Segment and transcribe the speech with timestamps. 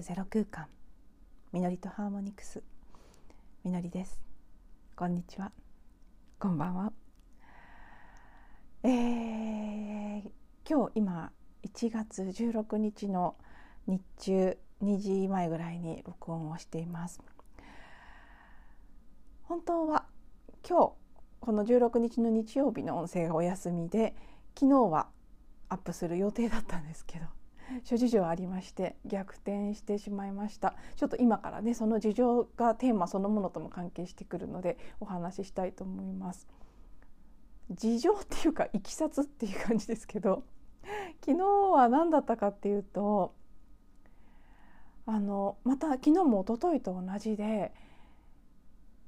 [0.00, 0.66] るゼロ空間。
[1.52, 2.62] みのりとハーモニクス。
[3.64, 4.18] みのりです。
[4.96, 5.52] こんにちは。
[6.38, 6.92] こんばんは。
[8.82, 10.22] えー、
[10.66, 11.30] 今日今
[11.64, 13.36] 1月16日の
[13.86, 17.20] 日中2時前ぐらいに録音をしています。
[19.42, 20.06] 本当は
[20.66, 20.92] 今日
[21.40, 24.14] この16日の日曜日の音声がお休みで
[24.58, 25.08] 昨日は
[25.68, 27.26] アップする予定だったんですけど
[27.84, 36.48] 諸事情ありまして逆転してしまいましたちょっと今からねその事情がテーマそのものとも関係してくるのでお話ししたいと思います
[37.70, 40.44] 事情っていうかいきさつっていう感じですけど
[41.24, 43.34] 昨日は何だったかっていうと
[45.06, 47.72] あのまた昨日も一昨日と同じで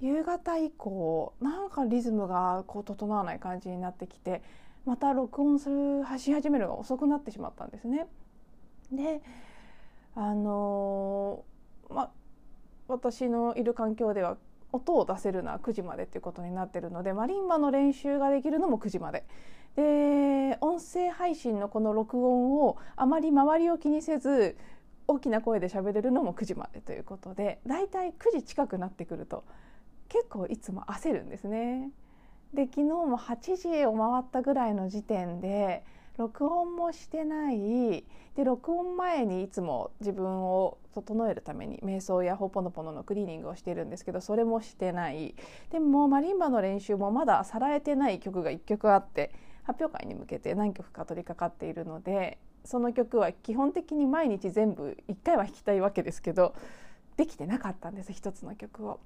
[0.01, 4.43] 夕方以降なんかリズムがこう整わない感じになってきて
[4.85, 8.09] また録音するし始めるのが遅くなってしまったんですね。
[8.93, 9.23] で
[10.15, 11.45] あの
[11.91, 12.11] まあ
[12.89, 14.37] 私のいる環境では
[14.73, 19.25] 音を出せるのは9時までっていうことになってるのでマリンバの練習ができるのも9時まで
[19.77, 24.57] で音声配信のこの録音をあまり周りを気にせず
[25.09, 29.45] 大きな声で喋れるのも9時までということでだいたい9時近くなってくると
[30.09, 31.91] 結構いつも焦るんですね。
[32.53, 35.85] で昨日も8時を回ったぐらいの時点で
[36.19, 38.05] 録音もしてない
[38.37, 45.35] で録音前にいつも自分を整えるために瞑想やホポノポノのクリーニングをしているんですけどそれもしてない
[45.71, 49.33] でもマリンバの練習もまださらえてない曲が1曲あって
[49.65, 56.55] 発表会に向けて何曲か取り掛かっているのでその曲は基本的に毎日全部1回は弾きたいわけですけど
[57.17, 59.01] できてなかったんです一つの曲を。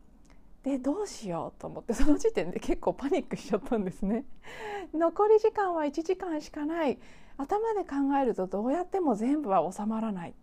[0.67, 4.25] でどうしようと思ってその時点で結構パニックしちゃったんですね。
[4.93, 6.99] 残り時間は1時間しかない
[7.37, 10.35] 頭で考えるとどうやっても全部は収まらない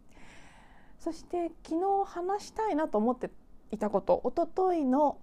[0.98, 3.32] そして昨日話したいなと思って
[3.72, 5.18] いたことおとといの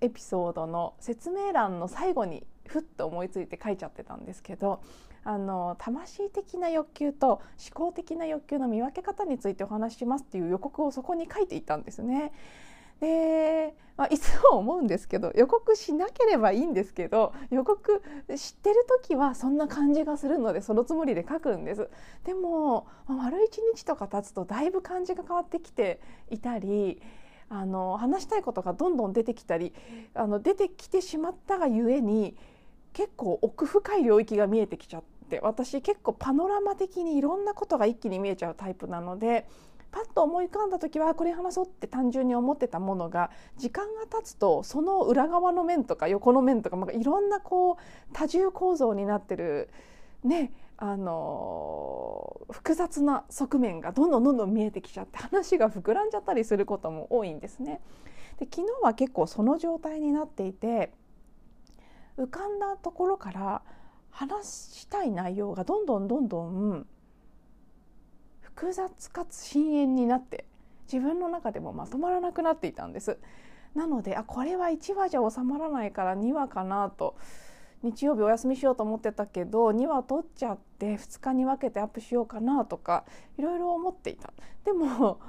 [0.00, 4.82] エピソードの説明欄の最後にふっと思いついて書いちゃってたんですけど
[5.24, 7.42] あの魂的な欲求と思
[7.72, 12.32] 考的な欲求の見分け方についてお話ししますっていう予告をそこに書いていたんですね。
[13.00, 18.02] で、まあ、いつも思うんですけど予告しなければいいんですけど予告
[18.36, 21.88] 知ってる時はそんな感じがするのでそのつもりで書くんです。
[22.24, 26.00] でも、まあ、丸一日とか経つとだいぶ感じが変わってきて
[26.30, 27.00] いたり
[27.48, 29.72] あの話したいことがどんどん出てきたり
[30.14, 32.36] あの出てきてしまったがゆえに
[32.92, 39.46] 結構奥深い領域が見えてきちゃって私結構パノラマ的にいろんなことが一気に見えちゃうタイプなので
[39.94, 47.76] パッと思い浮かんだ時はこれ話そうって単純に思ってたものが時間が経つとその裏側の面とか横の面とか、まあ、いろんなこう
[48.12, 49.70] 多重構造になってる
[50.24, 57.80] ねあの複雑な側面がどんどんどんどん見えてきちゃって話が膨らんじゃったりすることも多いんですね。
[58.40, 60.92] で昨日は結構その状態になっていて
[62.18, 63.62] 浮かんだところから
[64.10, 66.86] 話したい内容がどんどんどんどん
[68.54, 70.44] 複雑かつ深淵になって
[70.92, 73.18] 自分の中でもまとまらなくなっていたんです。
[73.74, 77.16] なのであこれは1話じゃ収まらないから2話かなと
[77.82, 83.04] 日曜日お休みしようと思ってたけど2話取っちゃって2日に分けてアップしようかなとか
[83.36, 84.32] いろいろ思っていた。
[84.64, 85.20] でも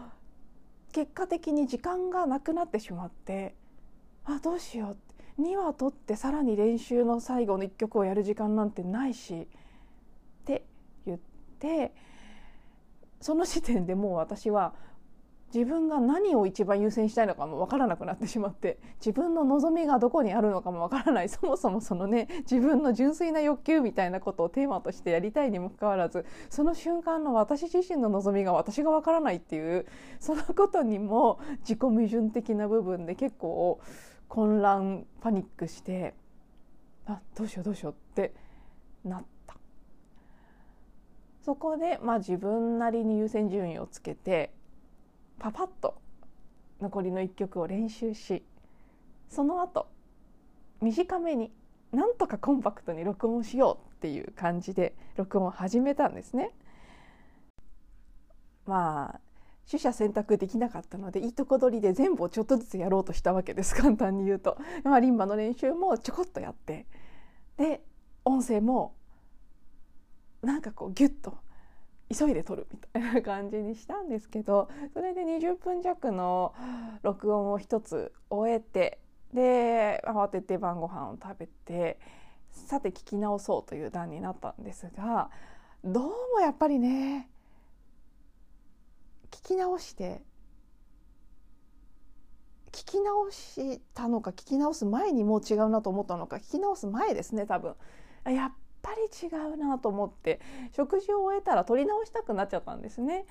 [0.92, 3.56] 結果的に時間がなくなってしまって
[4.26, 5.06] あどうしようって。
[5.40, 9.48] 2話取ってさらに練習の最後の1曲をやる時間なんてないしっ
[10.46, 10.64] て
[11.06, 11.20] 言っ
[11.60, 11.94] て
[13.22, 14.74] その時点でもう私は
[15.54, 21.30] 自分が何を一番優先したいのかも分からなくなってしまって自分の望みがどこにあるのかも分からない。
[21.30, 29.86] そもそもそのね自分の純粋な欲求みたいなことをテーマとしてやりたいにもかかわらずその瞬間の私自身の望みが私が分からないっていう
[30.20, 33.80] そのことにも自己矛盾的な部分で結構
[34.28, 36.16] 混乱パニックして
[37.06, 38.34] あどうしようどうしようって
[39.06, 39.35] なって
[41.46, 44.52] そこで、まあ、自分なりに優先順位をつけて
[45.38, 46.02] パパッと
[46.82, 48.44] 残りの1曲を練習し
[49.30, 49.88] その後
[50.82, 51.52] 短めに
[51.92, 56.52] なんとかコンパクトに録音しようっていう感じで録音を始めたんですね。
[58.66, 59.20] まあ
[59.70, 63.74] 取捨選択できなかったのでいいとこ取りで全部をちょっとずつやろうとしたわけです。
[63.80, 66.88] 簡単に言うと、まあ、リンバの練習もちょこっとやって。
[67.58, 67.84] で
[68.26, 68.96] 音声も
[70.46, 71.38] なんかこうギュッと
[72.16, 76.54] 急いで撮るみたいな感じにしたんですけどそれで20分弱の
[77.02, 79.00] 録音を一つ終えて
[79.34, 82.00] で慌てて晩ご飯を食べて
[82.52, 85.30] さて聞き直そうという段になったんですが
[85.84, 86.04] どう
[86.34, 87.30] もやっぱりね
[89.32, 90.22] 聞き直して
[92.72, 97.76] 聞き直したのか聞き直す前にもう違うなと思ったのか聞き直す前ですね多分。
[98.26, 98.52] やっ
[98.86, 100.40] ぱり違うなと思って
[100.72, 103.26] 食事を終えたら取り直したくなっちゃったんですね。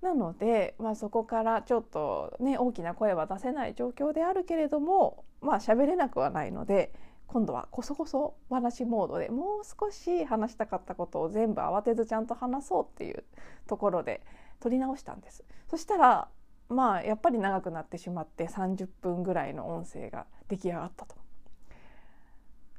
[0.00, 6.92] なので、まあ、そこからちょっとね大きな声は出せない状況であるけれどもまあ喋れなくはないので
[7.26, 13.24] 今度はこそこそ話モードでもう少し話したかったことを全部慌てずちゃんと話そうっていう
[13.66, 14.22] ところで
[14.60, 15.44] 撮り直したんです。
[15.68, 16.28] そしたら
[16.68, 21.16] まあやっぱり長くなってしまって30分ぐらいの音声が出来上がったと。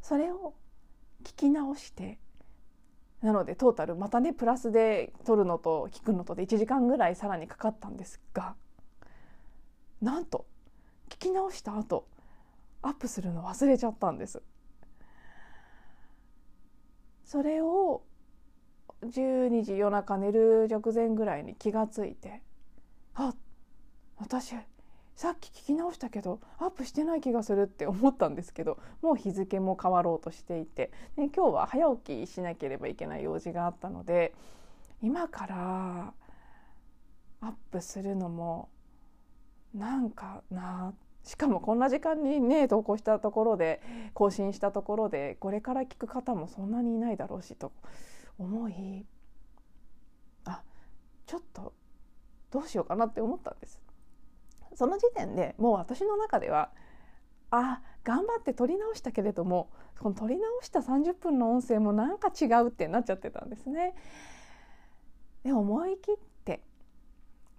[0.02, 0.54] それを
[1.28, 2.20] 聞き直して
[3.22, 8.56] なのでトータルまたねプラスで撮るのと聞くのとで1時間ぐらいさらにかかったんですが
[10.02, 10.46] なんと
[11.10, 12.08] 聞き直した後
[12.82, 14.42] アップするの忘れちゃったんです。
[17.26, 18.04] それを
[19.04, 22.42] 12時夜中寝る直前ぐらいに気がついて
[23.16, 23.34] あ
[24.16, 24.56] 私
[25.18, 34.36] さっき聞き直したけどアップしてない気がするって思ったんですけどもう日付も変わろうとしていてで今日は早起きしなければいけない用事があったので
[35.02, 36.14] 今から
[37.42, 38.70] アップするのも
[39.74, 40.94] なんかな
[41.24, 43.82] しかもこんな時間にね投稿したところで
[44.14, 47.72] 更新したところでこれから聞く方もそんなにいないだろうしと
[48.38, 49.04] 思い
[50.46, 50.62] あ
[51.26, 51.74] ちょっと
[52.52, 53.87] どうしようかなって思ったんです。
[54.78, 56.70] その時点でもう私の中では
[57.50, 63.96] あ頑張って撮り直したけれどもこの撮り直した30分の音声もなんか違うってなっちゃってたんですね。
[65.44, 66.16] で思い切っ
[66.46, 66.62] て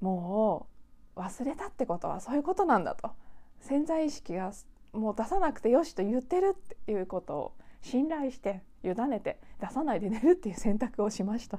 [0.00, 0.68] も
[1.16, 3.10] う忘れたってことはそういうことなんだと
[3.58, 4.52] 潜在意識が
[4.92, 11.58] もう出さなくてよしと言ってるっていうことを信頼して委ねて出さないで寝るっていう選択をしました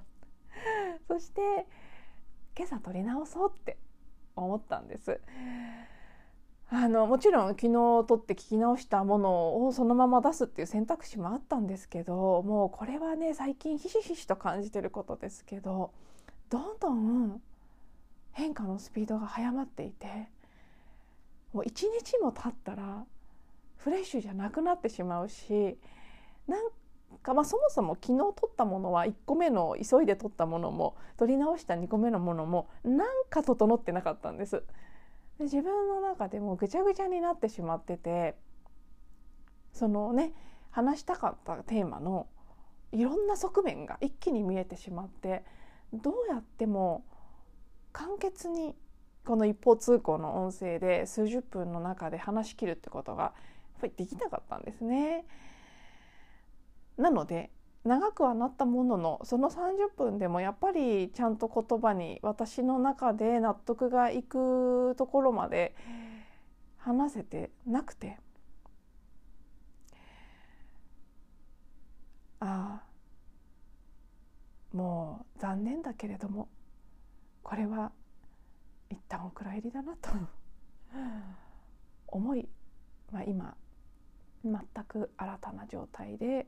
[1.09, 1.41] そして
[2.55, 3.77] 今朝撮り直そうって
[4.39, 5.19] 思ったんです。
[6.71, 15.91] あのもちろん昨日撮って聞き直したものをそのまま出すっていう選択肢もあったんですけどもうこれはね最近ひしひしと感じてることですけど
[16.51, 17.41] どんどん
[18.33, 20.29] 変化のスピードが速まっていて
[21.53, 23.03] もう一日も経ったら
[23.77, 25.75] フレッシュじゃなくなってしまうし
[26.47, 26.65] なん、
[27.25, 34.63] まあ、そもそも昨日撮ったものは1個目の急いで撮ったものも撮り直した2個目のものもなんか整ってなかったんです。
[35.37, 38.35] で自分の中でもぐちゃぐちゃになってしまってて
[39.73, 40.33] そのね
[40.71, 42.27] 話したかったテーマの
[42.91, 45.43] いろんな側面が一気に見えてしまって
[45.93, 47.05] どうやっても
[47.91, 48.75] 簡潔に
[49.25, 53.33] この一方通行の音声で数十分の中で話し切るってことがやっ
[53.81, 55.25] ぱりできなかったんですね。
[56.99, 57.49] なので
[57.85, 65.73] 長くはなったもののその30分でもやっぱりちゃんと言葉に私の中で納得がいくところまで
[66.77, 68.17] 話せてなくて。
[72.41, 72.89] ああ
[74.75, 76.47] もう残念だけれども
[77.43, 77.91] これは
[78.89, 80.09] 一旦お蔵入りだなと
[82.07, 82.47] 思い、
[83.11, 83.57] まあ、今
[84.45, 86.47] 全く新たな状態で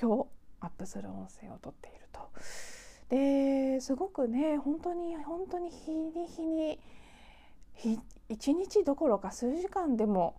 [0.00, 0.26] 今日
[0.60, 2.20] アップする音声をとっていると。
[3.08, 6.78] ですごくね本当に本当に日に日に
[8.28, 10.36] 一日どころか数時間でも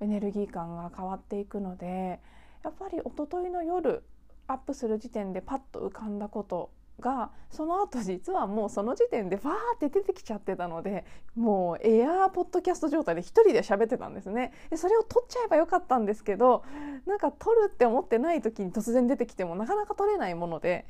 [0.00, 2.20] エネルギー感が変わっていくので
[2.62, 4.04] やっぱりおとといの夜
[4.46, 11.04] アップする時点でパッと浮かんだことがその後実はもうその時点でファーって出てきちゃってたので
[11.36, 14.52] もうエアーポッドキャスト状態で一人で喋ってたんですね。
[14.70, 16.64] でそれを撮っちゃえばよかったんですけど
[17.06, 20.86] なんか撮るって思ってない時に突然出てきてもなかなか撮れないもので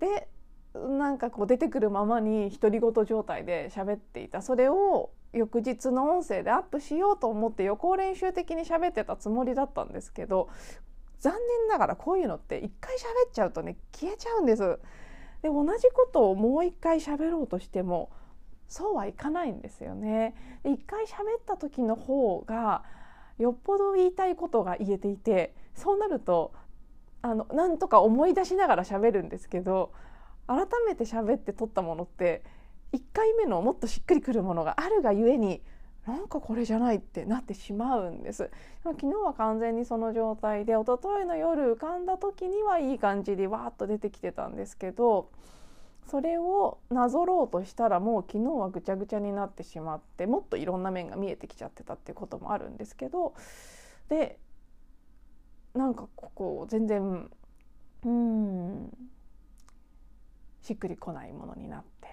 [0.00, 0.28] で
[0.74, 4.42] なんかこう出てくるままに独り言状態で喋っていた。
[4.42, 10.48] それを翌日の音声でアップしようと思って予行練習的に喋ってたつもりだったんですけど
[11.20, 14.78] 残念ながらこういうのって一回喋っちゃうとね消えちゃうんです。
[15.42, 18.10] で同じことをもう一回喋ろうとしても
[18.68, 20.34] そうはいかないんですよね。
[20.62, 22.84] で一回喋った時の方が
[23.38, 26.52] よっぽど言いたいことが言えていてそうなると
[27.22, 29.92] あのなんとか思い出しながら喋るんですけど
[30.46, 32.42] 改めて喋って撮ったものって
[32.92, 35.62] 1回目のもっとしっくりくるものがあるがゆえに
[36.08, 38.50] なんかこれじゃないってなってしまうんです。
[38.82, 45.30] 昨日は完全にその状態で一昨日の夜浮かんだ時にはいい感じでわーっと出てきてたんですけど
[46.06, 53.34] それをなぞろうとしたらもう昨日はぐちゃぐちゃになってしまってもっといろんな面が見えてきちゃってたっていうこともあるんですけど
[54.08, 54.38] で
[55.74, 57.28] なんかここ全然
[58.06, 58.90] うん
[60.62, 62.08] しっくりこないものになって。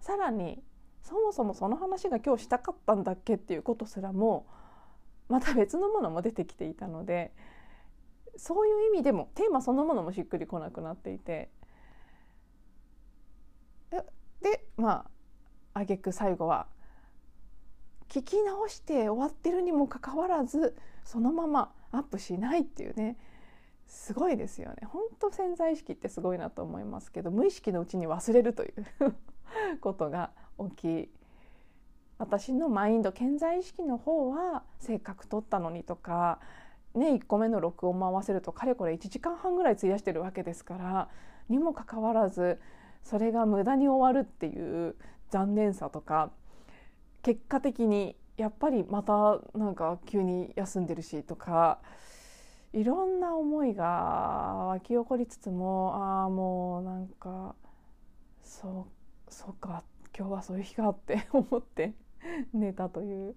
[0.00, 0.62] さらに
[1.06, 4.44] そもそもその話が今日したかったんだっけっていうことすらも
[5.28, 7.32] また別のものも出てきていたので
[8.36, 11.48] そういう意味でもテーマそのものもしっくりこなくなっていて
[14.42, 15.06] でま
[15.74, 16.66] あ挙句最後は
[18.08, 23.16] 聞き直して終わってるにもかかわらずそのままアップしないっていうね
[23.86, 24.78] すごいですよね。
[24.88, 28.74] 本当潜在意識ってすごいなと思いますけど無意識のうちに忘れるという
[29.80, 31.08] ことが起きい。
[32.18, 36.38] 私のマインド潜在意識の方は性格取ったのにとか、
[36.94, 41.08] ね、1個目の録音も合わせるとかれこれ1時間半ぐらい費やしてるわけですから
[41.50, 42.58] にもかかわらず
[43.02, 44.96] それが無駄に終わるっていう
[45.30, 46.30] 残念さとか
[47.22, 51.78] 結果的にやっぱりまたなんか急に休んでるしとか
[52.72, 53.84] いろんな思いが
[54.68, 57.54] 湧き起こりつつもああもうなんか
[58.42, 58.86] そ
[59.28, 59.82] うそうか
[60.18, 61.92] 今日はそういう日かって 思って
[62.54, 63.34] 寝たという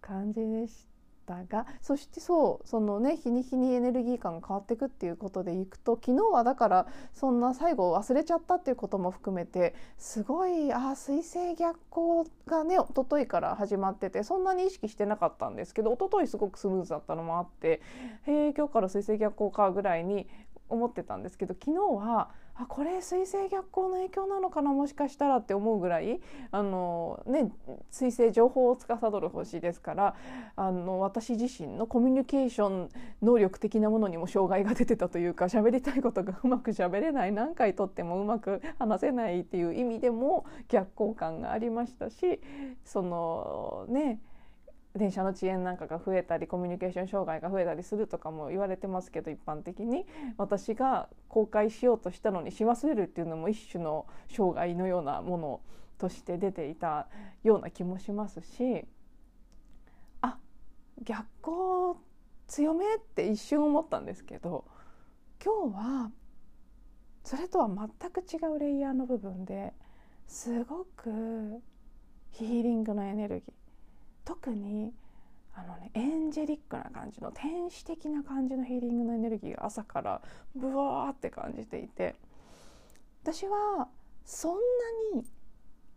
[0.00, 0.86] 感じでし
[1.26, 17.82] たがそしてそうそのね日に日にエネルギー感が変わっていくっていうことでいくと昨日はだからそんな最後忘れちゃったっていうことも含めてすごいあ水星逆行がね一昨日から始まっててそんなに意識してなかったんですけど一昨日すごくスムーズだったのもあって
[18.22, 20.26] へえ今日から水星逆行かぐらいに
[20.70, 27.52] 思ってたんですけど昨日はあこれ水星逆行の影響なのかなもしかしたらって思うぐらいあの、ね、
[27.90, 30.16] 水星情報を司る星ですから
[30.56, 32.88] あの私自身のコミュニケーション
[33.22, 42.40] 能力的なものにも障害が出てたというか喋りたいことがうまく喋れない何回とってもうまく話せないっていう意味でも逆行感がありましたし
[42.84, 44.18] そのね
[44.98, 50.06] 電車の遅延なんかが増えたりコミュニケーション障害が増えたりするとかも言われてますけど一般的に。
[50.36, 55.60] 私が公開しようとしたのにし忘れるっていうのも一種の障害のようなもの
[55.98, 57.08] として出ていた
[57.42, 58.84] ような気もしますし。
[60.20, 60.38] あ
[61.02, 62.08] 逆光
[62.48, 64.64] 強めって一瞬思ったんですけど
[65.44, 66.10] 今日は
[67.22, 69.74] それとは全く違うレイヤーの部分で
[70.26, 71.62] すごく
[72.30, 73.67] ヒーリングのエネルギー。
[74.28, 74.92] 特に
[75.54, 80.20] あのねエンジェリックな感じの天使的な感じのヒーリングのエネルギーが朝から
[80.54, 82.14] ブワーって感じていて
[83.22, 83.88] 私は
[84.26, 84.52] そん
[85.14, 85.24] なに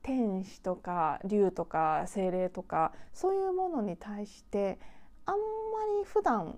[0.01, 4.79] 天使とか竜とか精霊とかそういうものに対して
[5.25, 5.41] あんま
[5.99, 6.57] り普段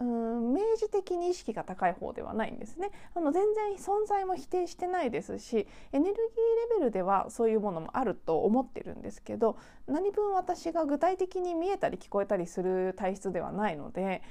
[0.00, 2.90] うん明示的に意識が高い方ではないんですね。
[3.14, 14.22] あの全然存在も否定してないですしエネルギーレベルではそういうものもあると思ってるんですけど何分私が具体的に見えたり聞こえたりする体質ではないので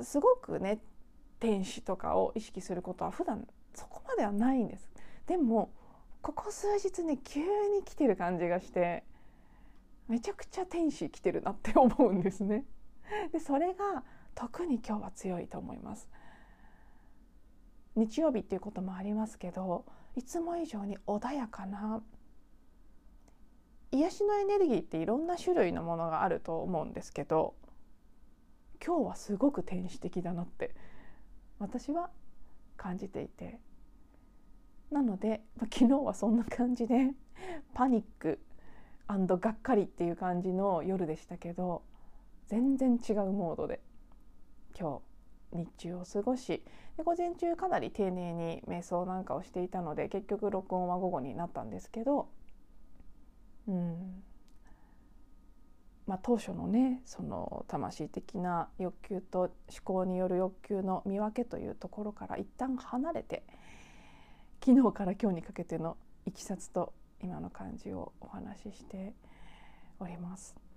[0.00, 0.80] すごくね
[1.38, 4.88] 天使とかを意識することは普段そこまではないんです。
[5.26, 5.70] でも
[6.22, 9.04] ここ数日ね急に来てる感じがして
[10.08, 12.64] めちゃくちゃ天使来てるなって思うんですね。
[13.32, 14.02] でそれが
[14.38, 16.08] 特に今日は強いと思います。
[17.96, 22.00] 日曜日っていうこともありますけどいつも以上に穏やかな
[23.90, 27.54] 癒しのエネルギーっていろんな種類のものがあると思うんですけど
[28.84, 30.72] 今日はすごく天使的だなって
[31.58, 32.10] 私は
[32.76, 33.58] 感じていて。
[34.92, 37.10] なので、昨日はそんな感じで
[37.74, 38.38] パニック
[39.08, 41.82] がっかりっていう感じの夜でしたけど
[42.46, 43.80] 全然違うモードで
[44.78, 45.08] 今日
[45.50, 46.62] 日中を過ごし
[46.96, 52.28] で午前中かなり丁寧に瞑想なんかをしていたので結局録音は午後になったんですけど、
[53.66, 54.22] うん
[56.06, 59.50] まあ、当初のねその魂的な欲求と思
[59.84, 63.44] 考による欲求の見分けというところから一旦離れて
[64.64, 66.92] 昨日から今日にかけてのいきさつと
[67.22, 69.12] 今の感じをお話しして
[70.00, 70.67] おります。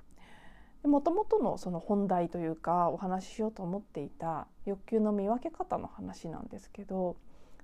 [0.84, 7.18] もともとのその本題というかお話ししようと思っていた欲求の見分け方の話なんですけど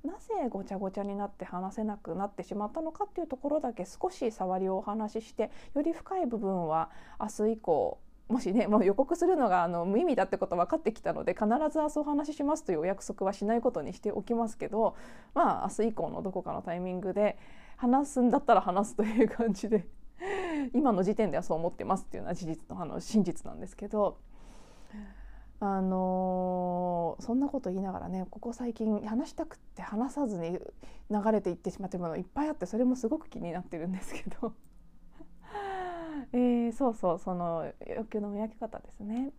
[0.03, 7.97] なぜごちゃごちゃになって話せなくなってしまったのかっていうところだけ少し触りをお話ししてより深い部分は明日以降
[8.29, 14.95] もしね もう予告するのがあの無意味だってこと分かってきたので必ず明日お話ししますというお約束はしないことにしておきますけど
[15.33, 17.37] まあ明日以降のどこかのタイミングで
[17.77, 19.87] 話すんだったら話すという感じで
[20.73, 24.17] 今の時点ではそう思ってますっていうのは事実のあの真実なんですけど。
[25.59, 30.59] あのー、そんなこと言いながらねここ最近話したくって話さずに
[31.09, 34.53] 流れていってしまってるものいっぱいあってそれもすごく気になってるんですけど
[36.31, 39.31] えー、そうそうその欲求の見分け方ですね。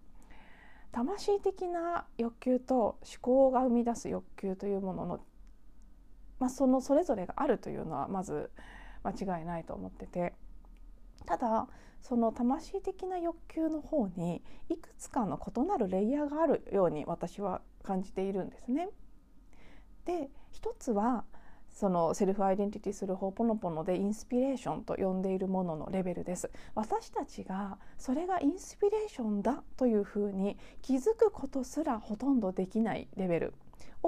[0.91, 5.21] 魂的な欲求と思考が生み出す欲求というものの
[6.39, 8.51] まあ、そのそれぞれがあるというのはまず
[9.03, 10.35] 間違いないと思ってて
[11.27, 11.69] ただ
[12.03, 18.89] その魂的な欲求の方にいくつかの異なるレイヤーがあるように私は感じているんですね。
[20.05, 21.25] で一つは
[21.71, 33.55] そのセルフアイデンティティするホーポノポノでインスピレーションと呼んでいるもののレベルです私たちがそれがインスピレーションだというふうに気づくことすらほとんどできないレベル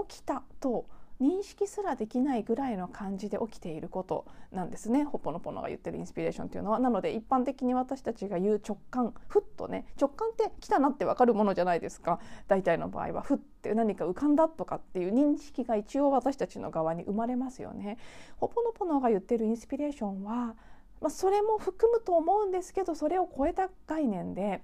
[0.09, 0.87] 起きたと
[1.21, 5.05] 認識すらできないぐらいの感じで起きていることなんですね。
[5.05, 6.79] ホポノポノが言ってるインスピレーションっていうのは。
[6.79, 9.87] なので一般的に私たちが言う直感ふっとね。
[10.01, 12.21] 直感って来たなって分かるものじゃないですか。
[12.49, 17.99] 大体の場合はふって何か浮かんだとかっていう認識が一応私たちの側に生まれますよね。
[18.39, 20.57] ホポノポノが言ってるインスピレーションは
[21.01, 24.61] まあ、それも含むと思うんですけどそれを超えた概念で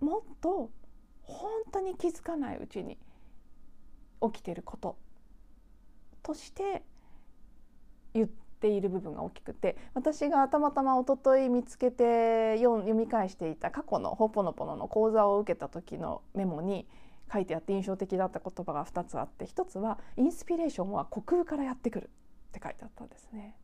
[0.00, 0.70] もっと
[1.22, 2.96] 本当に気づかないうちに
[4.22, 4.96] 起きてること。
[6.22, 6.82] として
[8.14, 8.28] 言っ
[8.60, 16.86] ている部分が大きくて私がたまたまおととい見つけて読み返していた過去のほぽのぽのの講座を受けた時のメモに
[17.32, 22.10] 書いてあって印象的だった言葉が2つあって1つは「インスピレーションは虚空からやってくる」
[22.48, 23.56] って書いてあったんですね。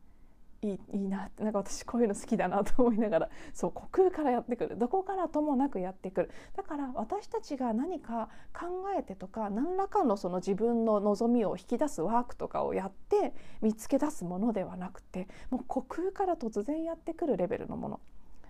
[0.71, 4.77] いいいいなってなんか私こういうの好きだなと思いながら そう虚空からやってくる。
[4.77, 6.31] どこからともなくやってくる。
[6.55, 8.67] だから私たちが何か考
[8.97, 17.99] えてとか何らかのその自分の望みを引き出すワークとかをやって見つけ出すものではなくてもう虚空から突然やってくるレベルのもの。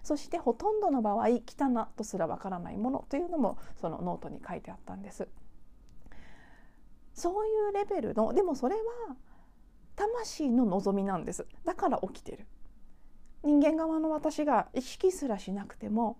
[0.04, 5.28] そしてほとんどの場合来たなとすらわからないものというのもそのノートに書いてあったんです。
[7.16, 8.82] そういうレベルのでもそれは
[9.96, 11.48] 魂の望みなんです。
[11.64, 12.46] だから起きてる。
[13.44, 16.18] 人間側の私が意識すらしなくても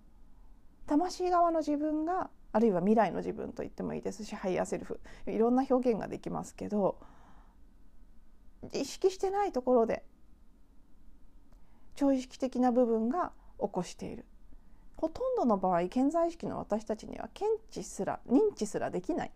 [0.86, 4.24] 魂側の自分があるいは未来の自分と言ってもいいです。
[4.24, 5.00] しハイヤーセルフ。
[5.26, 6.98] いろんな表現ができますけど
[8.72, 10.04] 意識してないところで
[11.94, 14.24] 超意識的な部分が起こしている。
[14.96, 19.32] ほとんどの場合顕在意識の私たちには検知すら認知すらできない。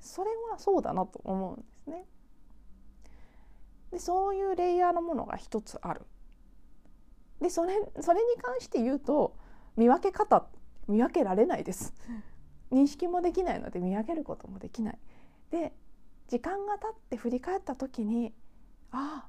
[0.00, 2.04] それはそうだなと思うんですね。
[3.90, 6.02] でそういうレイヤーのものが一つある。
[7.40, 9.36] でそれそれに関して言うと
[9.76, 10.46] 見分け方
[10.88, 11.94] 見分けられないです。
[12.70, 14.98] 認識もできないので見分けることもできない。
[15.50, 15.72] で
[16.28, 18.34] 時間が経って振り返った時に
[18.90, 19.28] あ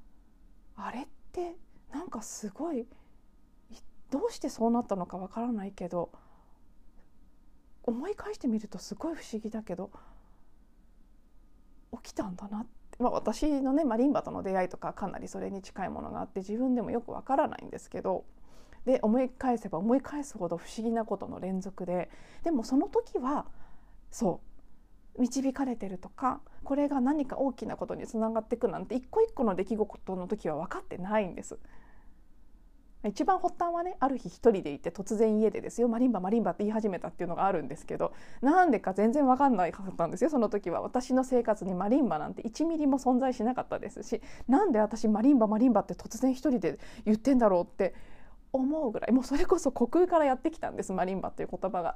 [0.75, 1.55] ああれって
[1.91, 2.87] なんかすごい
[4.09, 6.11] どうしてそうなったのかわからないけど
[7.83, 9.91] 思い返してみるとすごい不思議だけど
[12.03, 12.67] 起きたんだなっ
[12.99, 18.25] まあ、私のねマリンバとの出会いとかかなりそれに近いものがあって自分でもよくわからないんですけど
[18.85, 22.09] で思い返せば思い返すほど不思議なことの連続で
[22.43, 23.45] でもその時は
[24.09, 24.41] そ
[25.17, 31.57] う導かれてるとかこれが何か大きなことにつながっていくなんて一個一個の出来事の時は分かってないんです。
[33.05, 47.93] 一番発端はねある日一人でいて突然家でですよマリンバマリンバって言い始めたっていうのがあるんですけどなんでか全然分かんないかったんですよその時は私の生活にマリンバなんて1ミリも存在しなかったですしなんで私マリンバマリンバって突然一人で言ってんだろうって
[48.51, 51.95] 思うぐらいもうそれこそ虚空からやってきたんですマリンバっていう言葉が。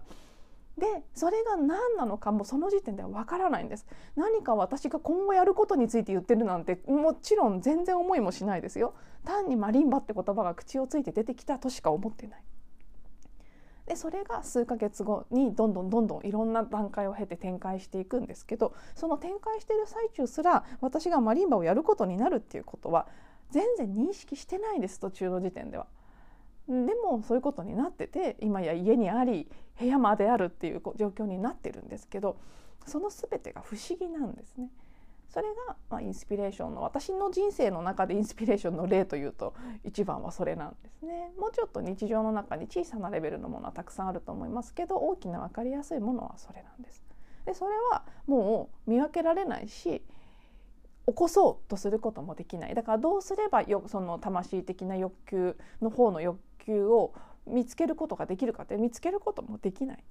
[0.77, 3.86] でそれが何なのかもその時点ではわからないんです。
[4.15, 8.93] 何か私が今後やることについて言ってるなんてもちろん全然思いもしないですよ。
[9.25, 12.43] 単にマリンバって言葉が口をついて出てきたとしか思ってない。
[13.86, 23.07] でそれが数ヶ月後にどんどんどんどんいろんな段階を経て展開していくんですけどその展開してる最中すら私がマリンバをやることになるっていうことは
[23.49, 25.88] 全然認識してないです途中の時点では。
[26.71, 32.38] でもそういうことになってて今や家にあり部屋まであるっていう状況になってるんですけど
[32.86, 34.69] その全てが不思議なんですね。
[35.29, 39.53] それが、まあ、インスピレーションの私の人生の中でインスピレーションの例というと
[39.86, 41.31] 一番はそれなんですね。
[41.39, 47.01] もうちょっと日常の中に小さなレベルのものはたくさんあると思いますけど大きな分かりやすいものはそれなんです。
[47.45, 50.03] でそれはもう見分けられないし
[51.07, 57.13] 起こそうとすることもできないだからどうすればよその魂的な欲求の方の欲求を
[57.47, 60.04] 見つけることができるかって見つけることもできない。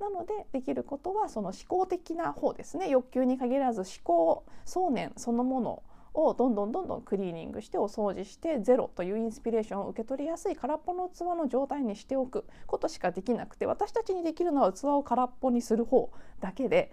[0.00, 5.82] なのでできることはその思考的な方ですね欲求に限らず思考想念そのもの
[6.14, 16.90] をどんどんどんどんクリーニングしてお掃除してゼロというインスピレーションを受け取りやすい空っぽの器の状態にしておくことしかできなくて私たちにできるのは器を空っぽにする方だけで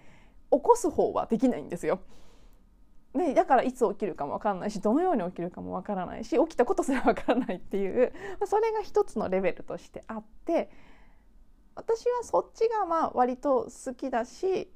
[0.50, 2.00] 起こす方はできないんですよ。
[3.14, 8.12] ね、だからいつ起きるかも分かんないしどのように起きるかも分からないし起きたことすら分からないっていう
[8.46, 10.70] それが一つのレベルとしてあって
[11.74, 14.70] 私はそっちがまあ割と好きだし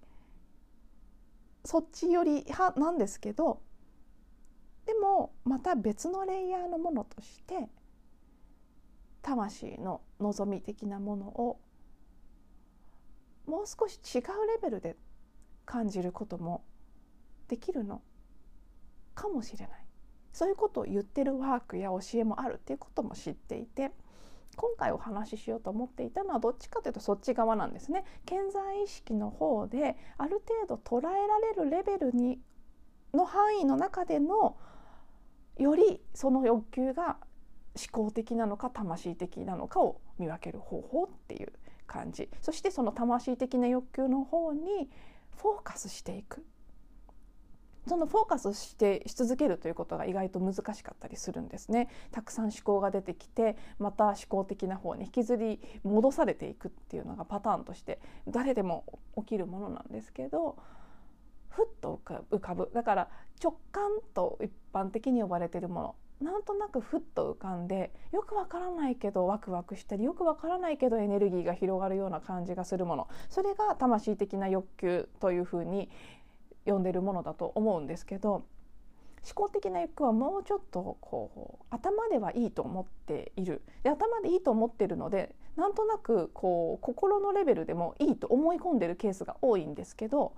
[1.64, 3.61] そっちより派なんですけど
[4.87, 7.68] でもまた別のレイヤーのものとして
[9.21, 11.61] 魂の望み的なものを
[13.47, 14.97] もう少し違うレベルで
[15.64, 16.64] 感じることも
[17.49, 18.03] できるの。
[19.14, 19.85] かもしれない。
[20.33, 23.92] そういうことを言ってるワークや教えもあるっていうことも知っていて
[24.57, 28.05] 今回お話ししようと思っていたのはどっちかというとそっち側なんですね。
[28.27, 32.40] 健在意識の方である程度捉えられるレベルに
[33.14, 34.57] の範囲の中での
[35.59, 37.18] よりその欲求が
[37.75, 41.53] 思考的なのか魂的なのかを見分ける方法っていう
[41.87, 42.29] 感じ。
[42.40, 44.90] そしてその魂的な欲求の方に
[45.37, 46.44] フォーカスしていく。
[47.88, 51.88] そのフォーカスしてし続けるということが意外と難しかったりするんですね。
[52.11, 58.85] たくさん思考が出てきてまた思考的な方に引きずり戻されていくっていうのがパターンとして誰でも
[59.16, 60.57] 起きるものなんですけど
[61.49, 62.71] ふっと浮かぶ。
[62.73, 63.09] だから
[63.42, 65.95] 直感と一般的に呼ばれているもの。
[66.23, 73.09] なんとなくふっと浮かんでよくわからないけどワクワクしたりよくわからないけどエネルギーが広がるような感じがするもの。
[73.29, 75.90] それが魂的な欲求というふうに
[76.64, 78.44] 呼んでるものだと思うんですけど
[79.25, 90.33] 思考的な欲はもうちょっとこう頭ではいいと思っているで頭でいいと思ってるのでなんとなくこう心のレベルでもいいと思い込んでるケースが多いんですけど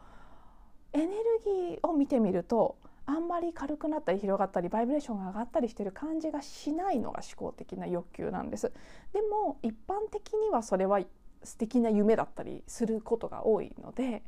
[0.92, 1.12] エネル
[1.44, 8.72] ギーを見てみるとあんまり軽くなったり広がったりバイブレーションが上がったりしてる感じがしないのが思考的な欲求なんです。
[9.12, 11.00] でも一般的にはそれは
[11.42, 14.22] 素敵な夢だったりすることが多いので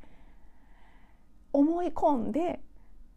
[1.56, 2.60] 思い込んで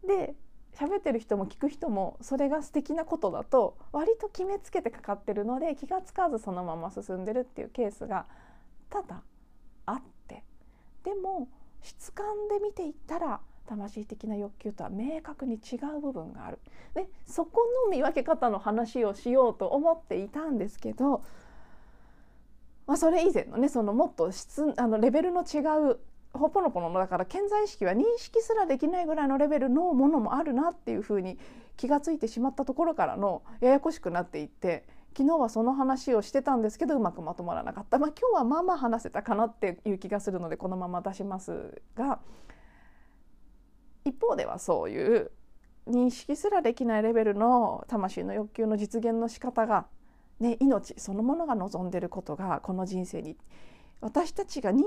[0.06, 0.34] で
[0.72, 8.26] 喋ってる人も聞く人もそれが素敵なことだと割と決めつけてかかってるので気が付かずそのまま進んでるっていうケースが
[8.88, 9.22] ただ
[9.86, 10.42] あって。
[11.04, 11.48] でも
[11.82, 16.58] 質感で見ていったら魂的な欲求とは明確に違う部分がある。
[16.94, 21.22] でそこの見分け方の話をしようと思っていたんですけど、
[22.86, 25.58] まあ、それ以前のねそのもっと質あのレベルの違
[25.92, 26.00] う
[26.32, 31.38] ほぽのぽのだから健在意識は認識すらできないぐらいのレベルのものもあるなっていうふうに
[31.76, 34.84] 気が付いてしまったところからのややこしくなっていって
[35.16, 42.20] 昨日はその話をしてたんですけどうまくまとまらなかった、まあ、今日はまあまあ話せたかなっていう気がするのでこのまま出しますが
[44.04, 45.30] 一方ではそういう
[45.88, 49.86] 認識すらできないレベルの魂の欲求の実現の仕方が、
[50.38, 53.36] ね、命そのものが望んでることがこの人生に
[54.00, 54.84] 私たちが認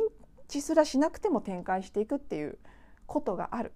[0.48, 2.58] 知すらしなくても展開していくっていう
[3.06, 3.74] ことがある。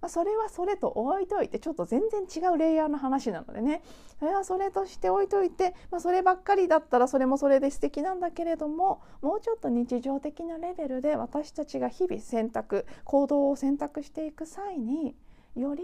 [0.00, 3.82] まあ、それはそれと置いといてちょっと全然違うレイヤーの話なのでね
[4.20, 15.16] それはそれとして置いといて、まあ、そればっかりだったらそれもそれで素敵なんだけれどももうちょっと日常的なレベルで私たちが日々選択行動を選択していく際に
[15.56, 15.82] より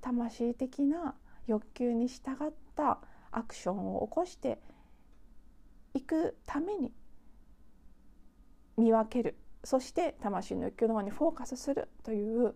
[0.00, 1.16] 魂的な
[1.48, 2.98] 欲求に従った
[3.32, 4.58] アクションを起こして
[5.94, 6.92] いくために
[8.76, 9.36] 見分ける。
[9.62, 12.54] そして魂の欲求の方にフォーカスするという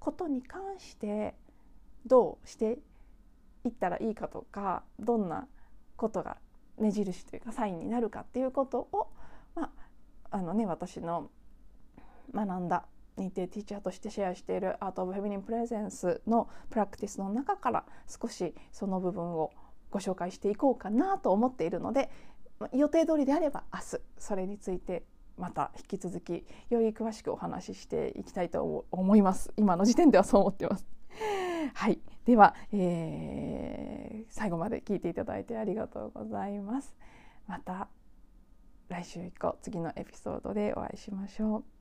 [0.00, 1.34] ことに関して
[2.04, 2.78] どうして
[3.64, 5.46] いったらいいかとかどんな
[5.96, 6.36] ことが
[6.78, 9.08] 目印というかサインになるかっていうことを、
[9.54, 9.70] まあ
[10.30, 11.30] あのね、私の
[12.34, 19.52] 学んだ認定ティーチャーとしてシェアしているアート・オブ・フェミニン・プレゼンスのプラクティスの中から少しその部分を
[19.90, 22.10] ご紹介していこうかなと思っているので
[22.74, 25.04] 予定通りであれば明日それについて
[25.36, 29.52] また引き続きより詳しくお話ししていきたいと思います。
[29.56, 30.86] 今の時点ではそう思ってます。
[31.74, 32.00] はい。
[32.24, 36.96] では、えー、最後まで聞いていただいてありがとうございます。
[37.46, 37.88] また
[38.88, 41.75] 来週以降次のエピソードでお会いしましょう。